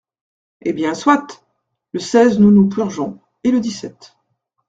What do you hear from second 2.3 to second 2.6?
nous